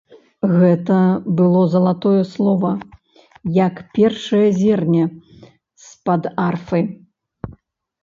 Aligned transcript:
Гэта 0.61 0.95
было 1.41 1.61
залатое 1.73 2.23
слова, 2.33 2.71
як 3.67 3.75
першае 4.01 4.43
зерне 4.63 5.03
з-пад 5.89 6.23
арфы. 6.51 6.79